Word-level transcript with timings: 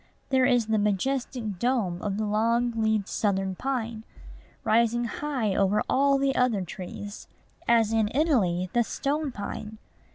There 0.29 0.45
is 0.47 0.65
the 0.65 0.79
majestic 0.79 1.59
dome 1.59 2.01
of 2.01 2.17
the 2.17 2.25
long 2.25 2.71
leaved 2.75 3.07
Southern 3.07 3.53
pine, 3.53 4.03
rising 4.63 5.03
high 5.03 5.53
over 5.53 5.83
all 5.87 6.17
the 6.17 6.35
other 6.35 6.63
trees, 6.63 7.27
as 7.67 7.93
in 7.93 8.09
Italy 8.11 8.71
the 8.73 8.83
stone 8.83 9.31
pine. 9.31 9.77